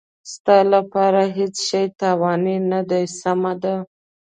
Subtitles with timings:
[0.33, 3.75] ستا لپاره هېڅ شی تاواني نه دی، سمه ده.